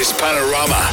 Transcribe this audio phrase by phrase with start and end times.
[0.00, 0.90] is Panorama.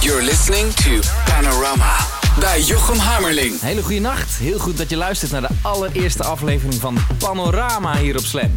[0.00, 1.96] You're listening to Panorama
[2.40, 3.60] bij Jochem Hammerling.
[3.60, 4.36] Hele goede nacht.
[4.36, 8.50] Heel goed dat je luistert naar de allereerste aflevering van Panorama hier op Slam.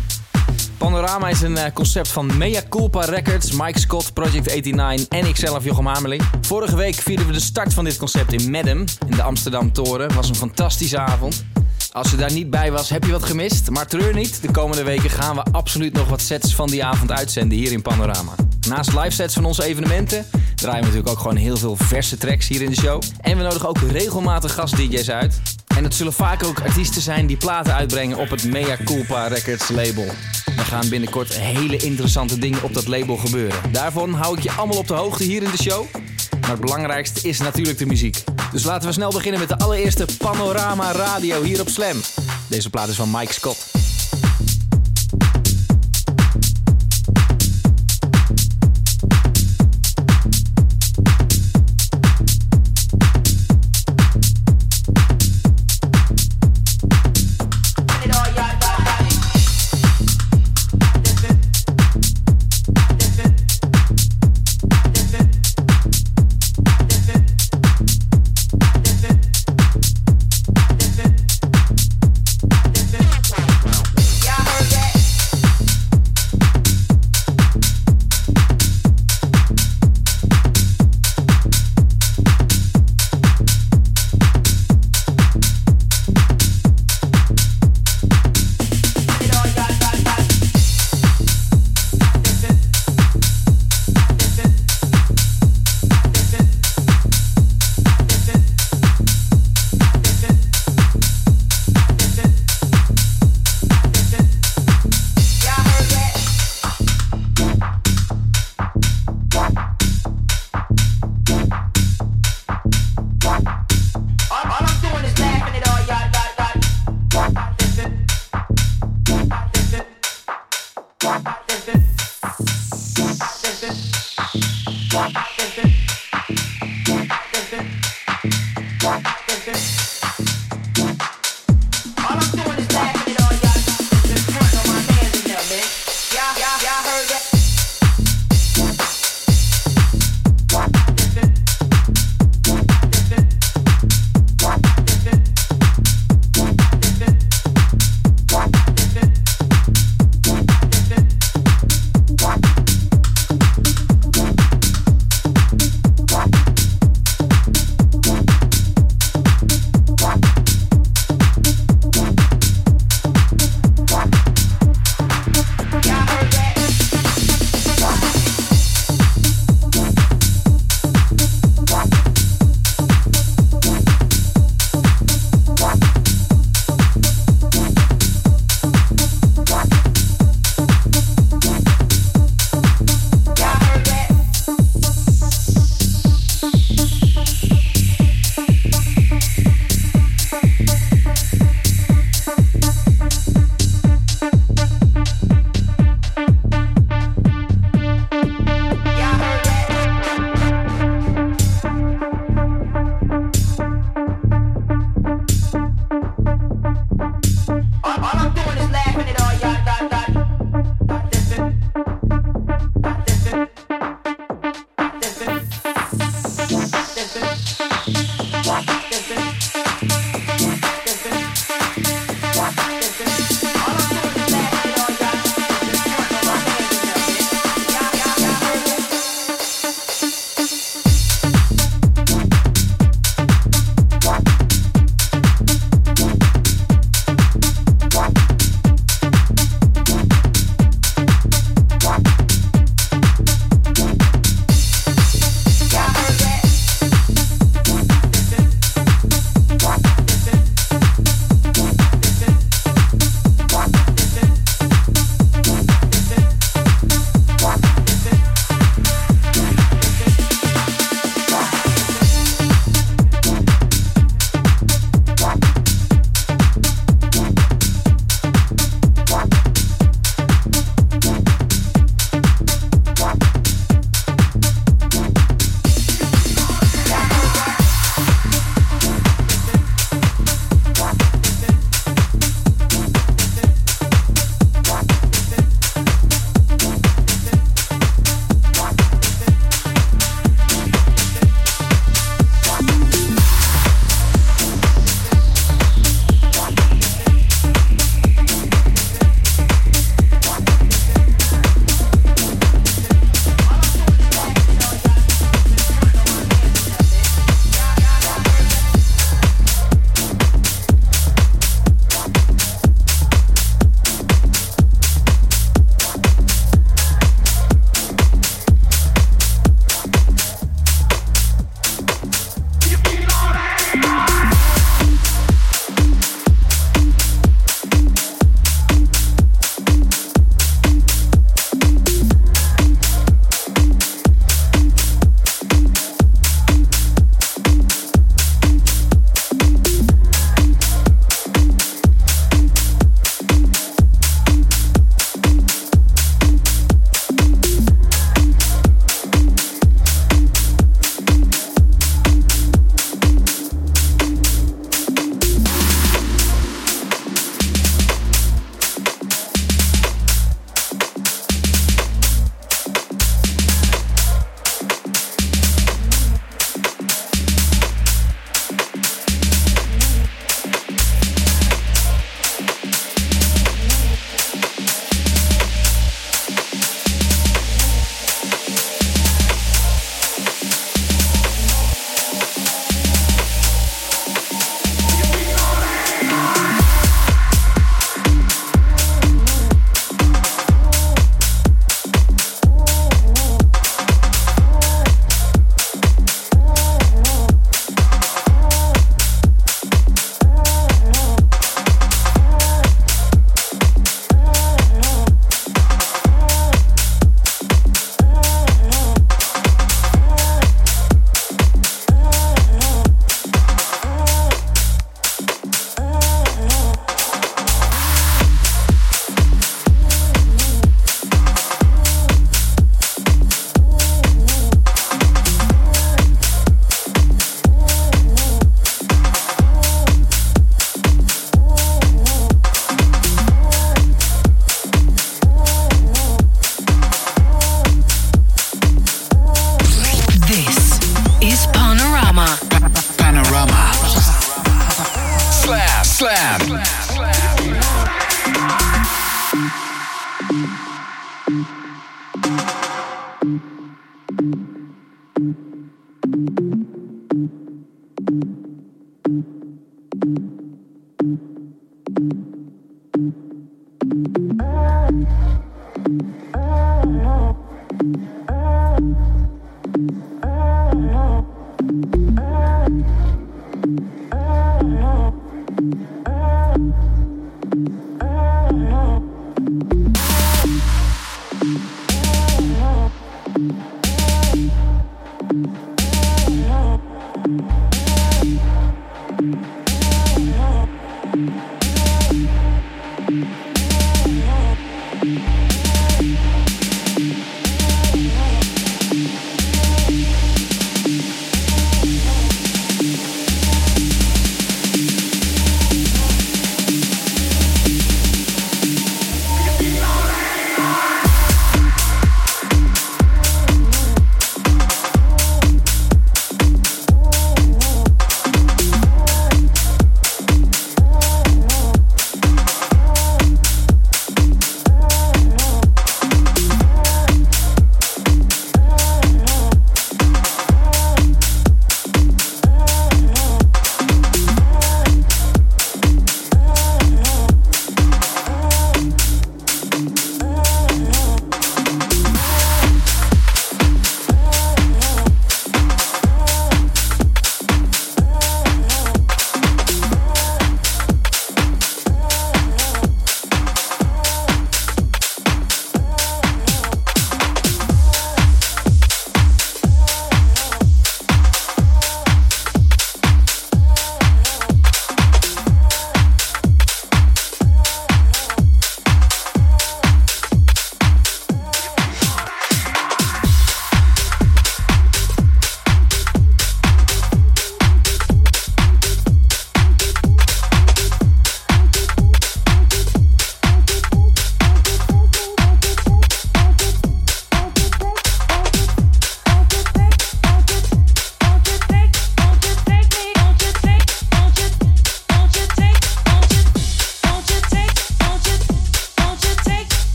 [0.78, 5.64] Panorama is een eh, concept van Mea Culpa Records, Mike Scott, Project 89 en ikzelf
[5.64, 6.22] Jochem Hamerling.
[6.42, 10.14] Vorige week vierden we de start van dit concept in Madam, in de Amsterdam Toren.
[10.16, 11.46] Was een fantastische avond.
[11.92, 13.70] Als je daar niet bij was, heb je wat gemist.
[13.70, 17.12] Maar treur niet, de komende weken gaan we absoluut nog wat sets van die avond
[17.12, 18.47] uitzenden hier in Panorama.
[18.68, 22.48] Naast live sets van onze evenementen draaien we natuurlijk ook gewoon heel veel verse tracks
[22.48, 23.02] hier in de show.
[23.22, 25.42] En we nodigen ook regelmatig gast-DJ's uit.
[25.76, 29.70] En het zullen vaak ook artiesten zijn die platen uitbrengen op het Mea Culpa Records
[29.70, 30.06] label.
[30.58, 33.72] Er gaan binnenkort hele interessante dingen op dat label gebeuren.
[33.72, 35.86] Daarvan hou ik je allemaal op de hoogte hier in de show.
[36.42, 38.24] Maar het belangrijkste is natuurlijk de muziek.
[38.52, 41.98] Dus laten we snel beginnen met de allereerste Panorama Radio hier op Slam.
[42.48, 43.77] Deze plaat is van Mike Scott.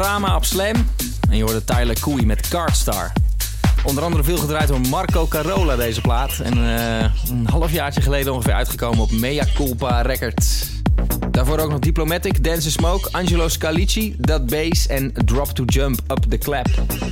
[0.00, 0.86] Panorama op Slam.
[1.30, 3.12] En je hoorde Tyler Koei met Cardstar.
[3.84, 6.38] Onder andere veel gedraaid door Marco Carola deze plaat.
[6.38, 10.66] En uh, een halfjaartje geleden ongeveer uitgekomen op Mea Culpa Records.
[11.30, 16.24] Daarvoor ook nog Diplomatic, Dance Smoke, Angelo Scalici, Dat Bass en Drop to Jump Up
[16.28, 16.68] the Clap.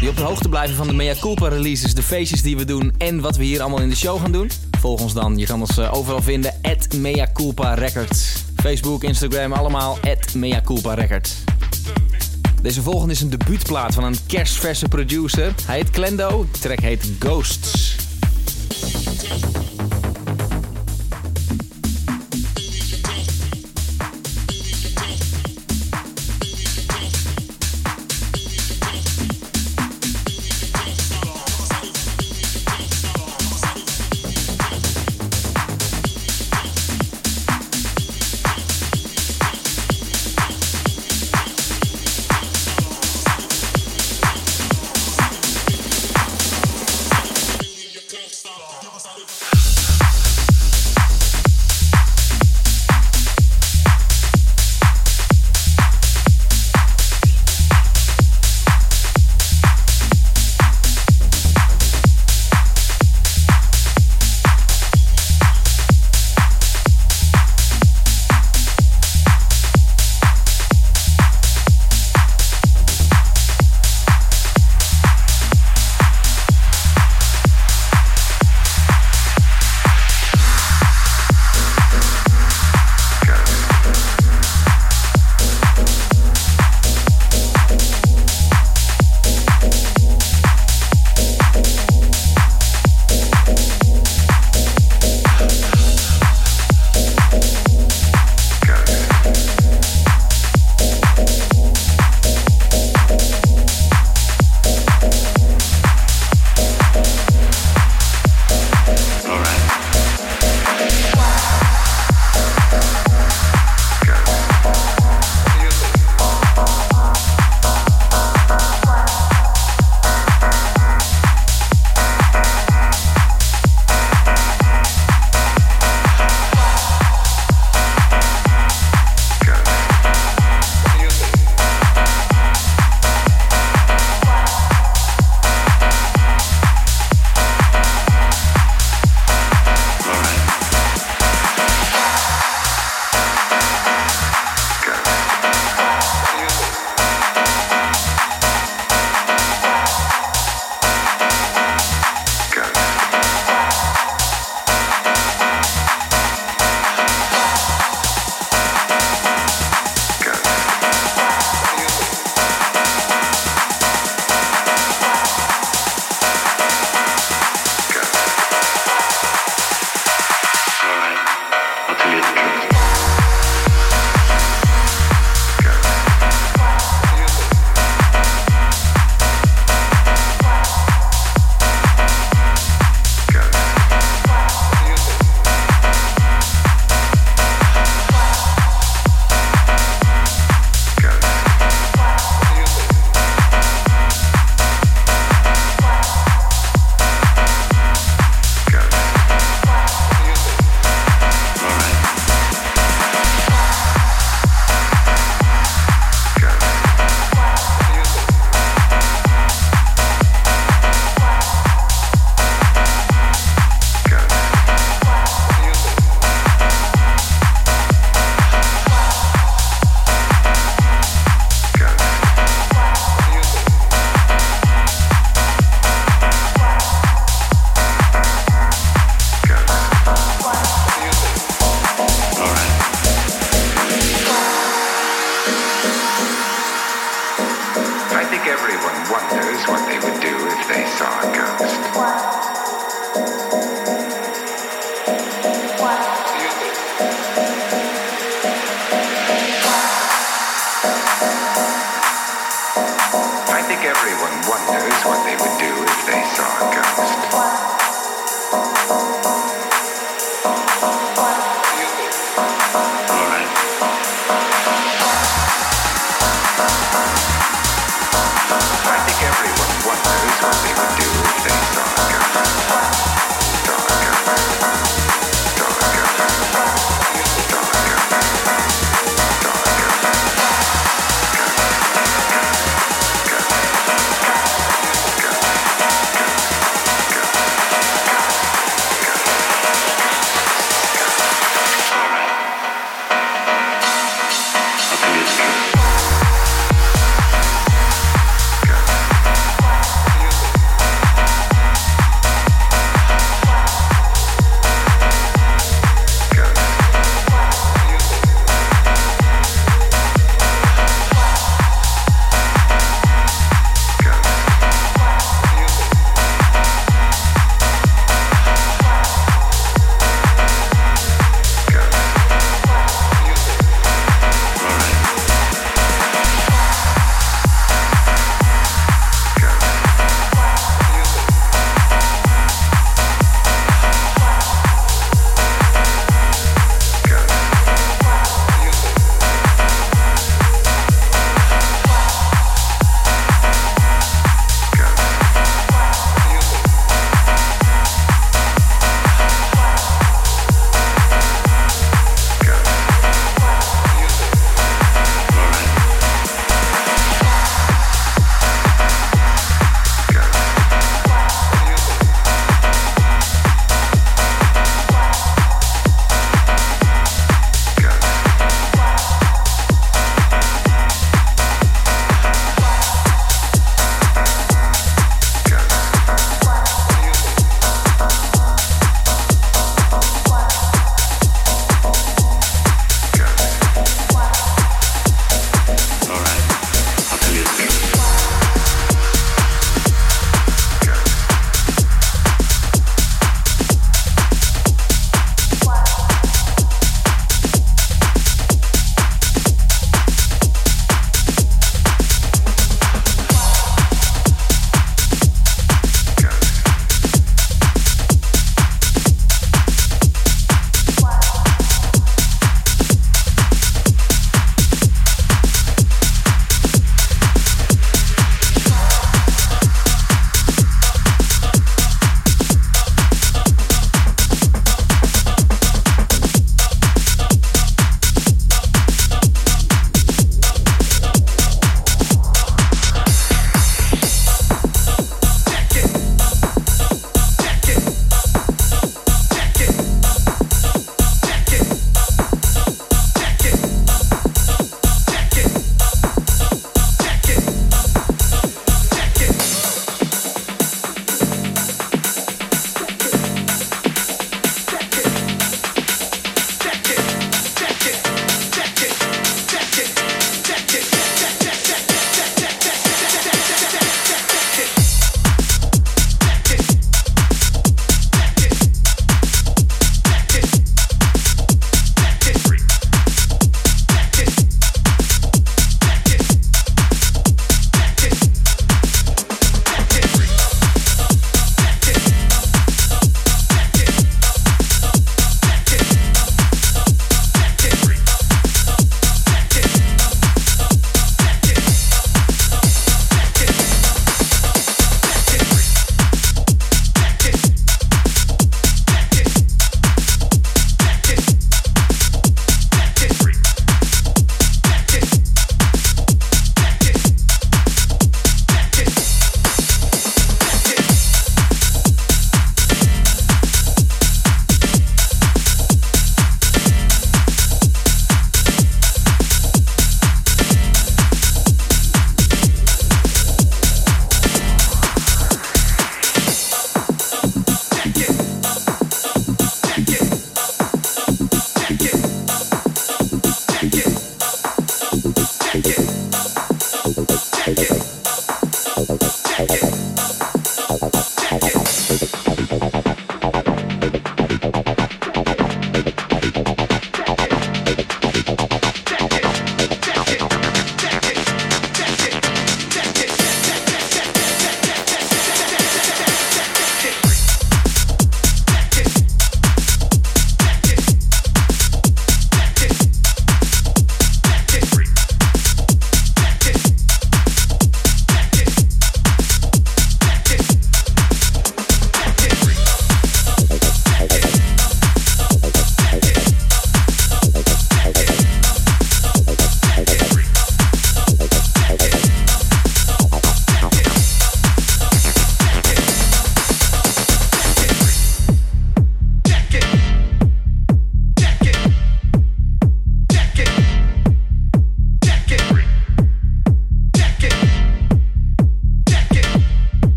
[0.00, 2.92] Die op de hoogte blijven van de Mea Culpa releases, de feestjes die we doen
[2.98, 4.50] en wat we hier allemaal in de show gaan doen.
[4.78, 8.44] Volg ons dan, je kan ons eh, overal vinden, at Mea Culpa Records.
[8.56, 11.49] Facebook, Instagram, allemaal at Mea Culpa Records.
[12.62, 15.52] Deze volgende is een debuutplaat van een kerstverse producer.
[15.66, 17.96] Hij heet Klendo, de track heet Ghosts.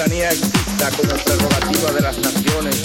[0.00, 2.76] Exista como prerrogativa de las naciones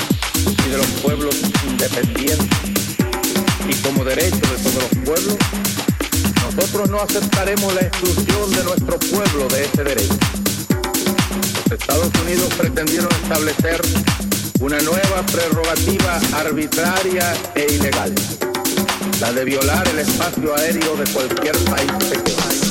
[0.66, 1.36] y de los pueblos
[1.66, 2.47] independientes
[3.68, 5.38] y como derecho de todos los pueblos,
[6.43, 10.18] nosotros no aceptaremos la exclusión de nuestro pueblo de ese derecho.
[11.64, 13.82] Los Estados Unidos pretendieron establecer
[14.60, 18.14] una nueva prerrogativa arbitraria e ilegal,
[19.22, 22.66] la de violar el espacio aéreo de cualquier país pequeño.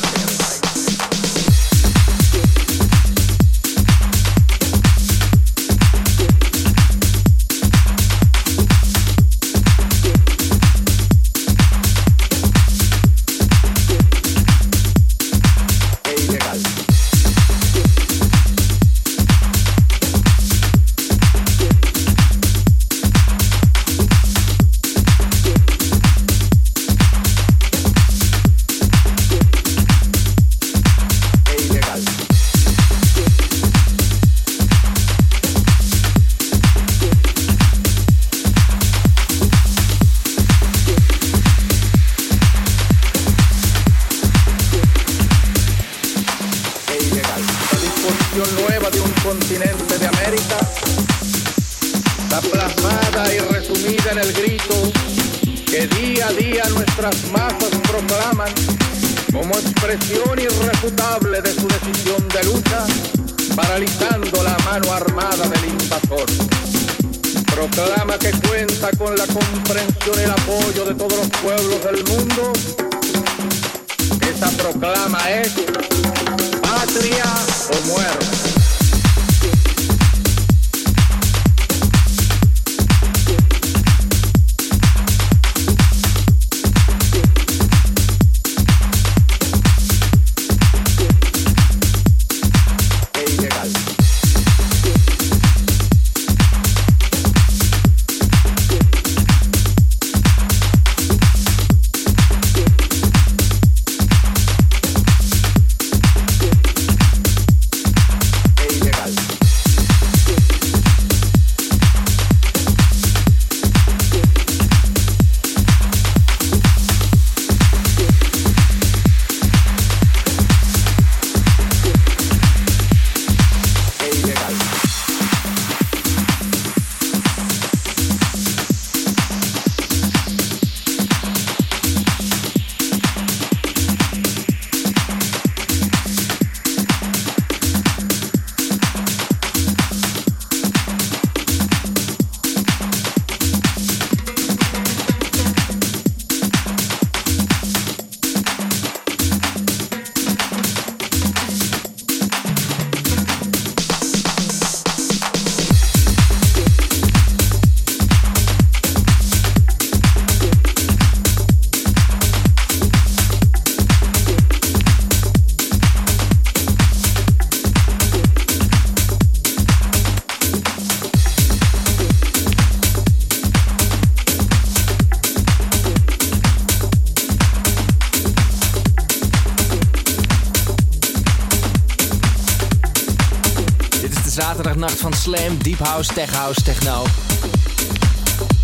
[185.63, 187.05] Deep house, tech house, techno.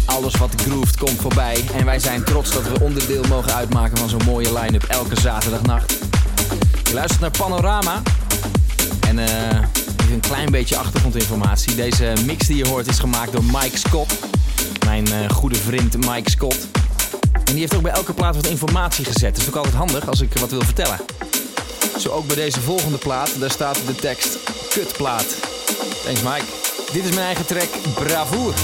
[0.05, 1.65] Alles wat grooved komt voorbij.
[1.75, 5.99] En wij zijn trots dat we onderdeel mogen uitmaken van zo'n mooie line-up elke zaterdagnacht.
[6.85, 8.03] Je luistert naar Panorama.
[9.01, 11.75] En uh, even een klein beetje achtergrondinformatie.
[11.75, 14.13] Deze mix die je hoort is gemaakt door Mike Scott.
[14.85, 16.67] Mijn uh, goede vriend Mike Scott.
[17.33, 19.35] En die heeft ook bij elke plaat wat informatie gezet.
[19.35, 21.01] Dat is ook altijd handig als ik wat wil vertellen.
[21.99, 23.31] Zo ook bij deze volgende plaat.
[23.39, 24.39] Daar staat de tekst
[24.71, 25.27] kutplaat.
[26.05, 26.62] Thanks Mike.
[26.93, 28.55] Dit is mijn eigen track Bravoer.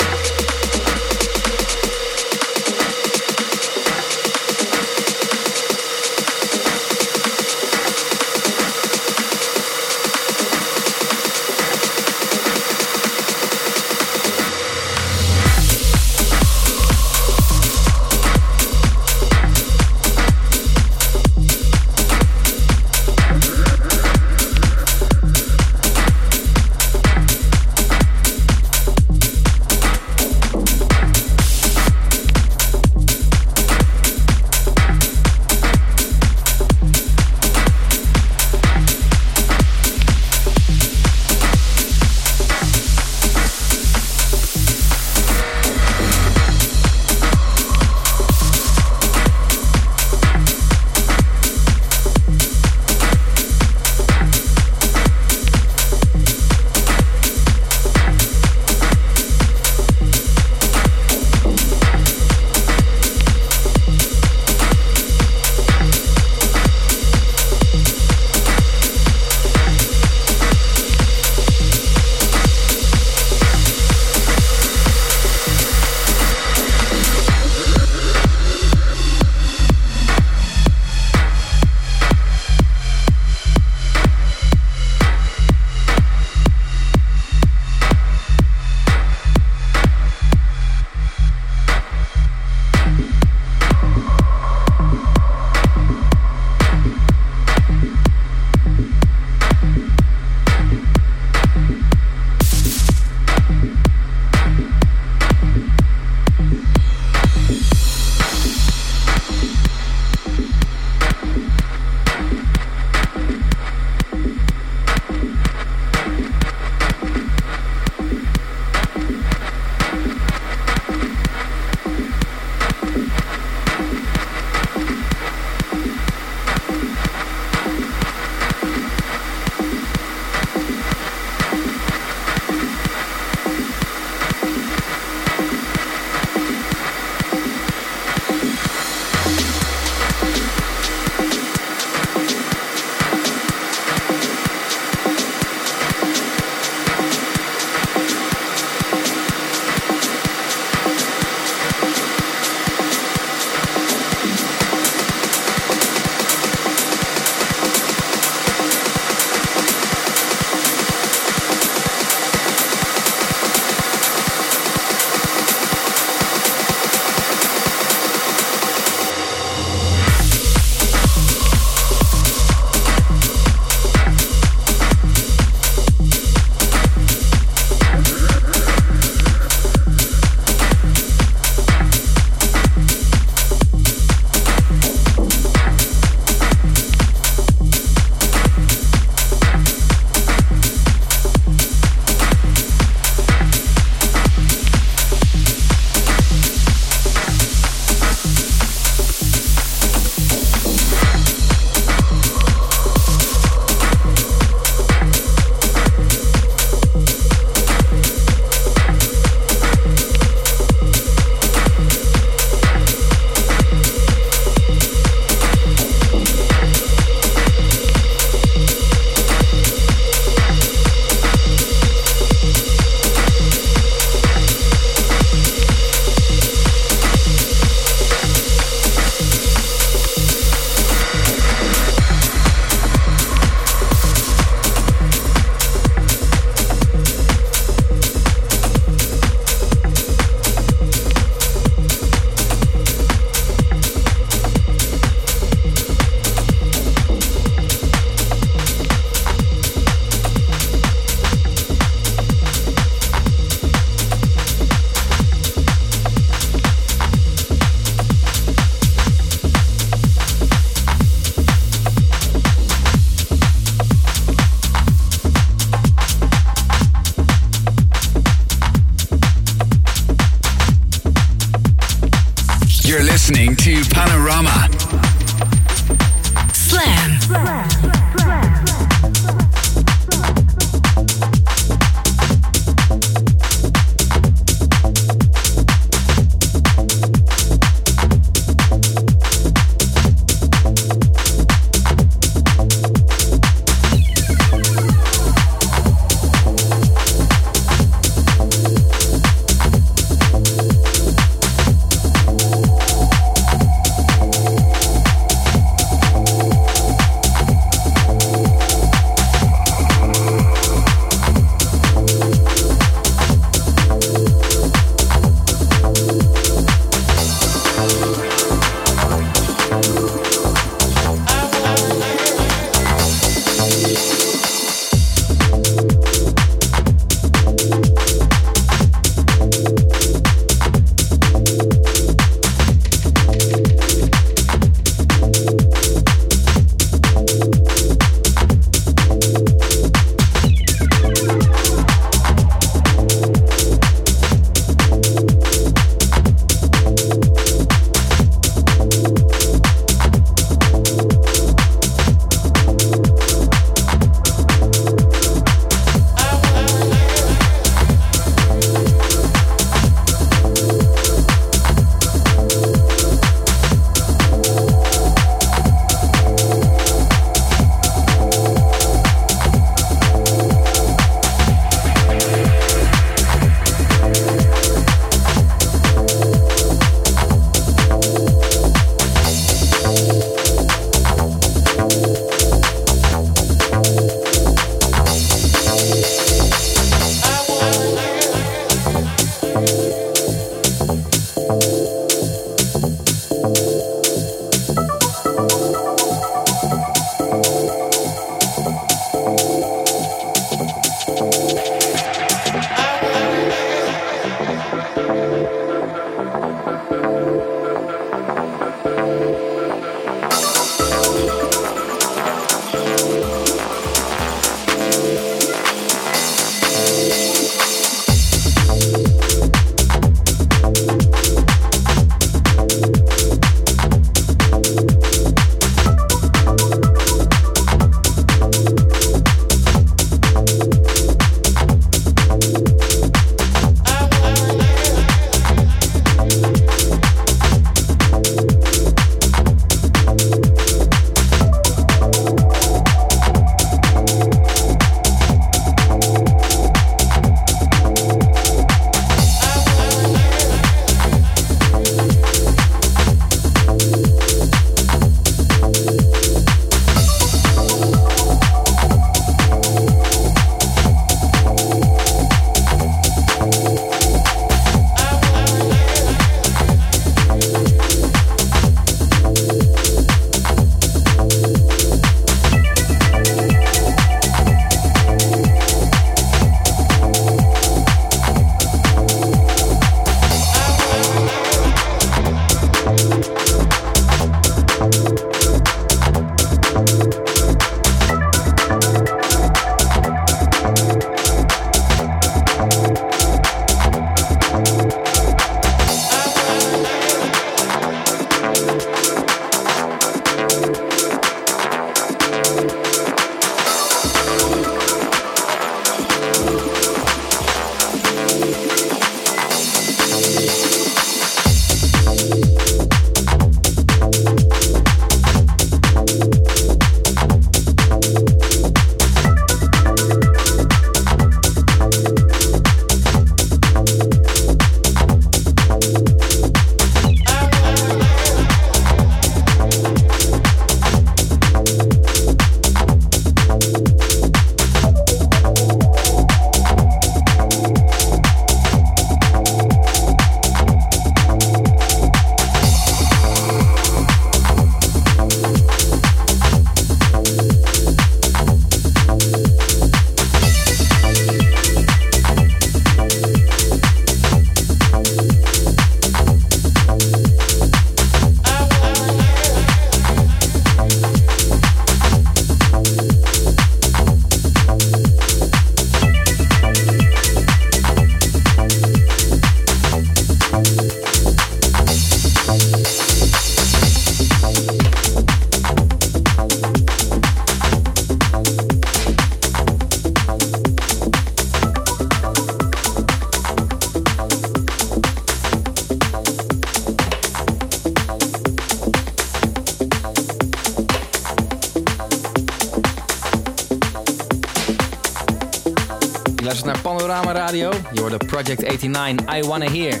[597.48, 597.72] Radio.
[597.92, 600.00] Je hoort de Project 89, I Wanna Hear.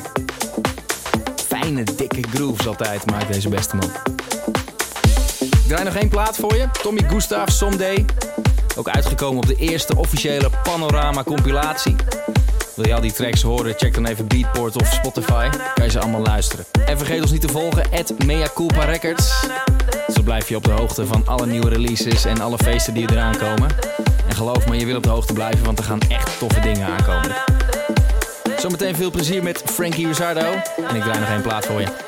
[1.46, 3.90] Fijne, dikke grooves altijd maakt deze beste man.
[5.40, 6.68] Ik draai nog één plaat voor je.
[6.82, 8.04] Tommy Gustav, Someday.
[8.76, 11.96] Ook uitgekomen op de eerste officiële Panorama compilatie.
[12.76, 13.74] Wil je al die tracks horen?
[13.76, 15.48] Check dan even Beatport of Spotify.
[15.74, 16.64] Kan je ze allemaal luisteren.
[16.86, 19.46] En vergeet ons niet te volgen, at Mea Culpa Records.
[20.14, 23.36] Zo blijf je op de hoogte van alle nieuwe releases en alle feesten die eraan
[23.36, 23.70] komen.
[24.38, 27.36] Geloof me, je wil op de hoogte blijven, want er gaan echt toffe dingen aankomen.
[28.58, 30.52] Zometeen veel plezier met Frankie Rizzardo.
[30.88, 32.07] En ik draai nog één plaat voor je.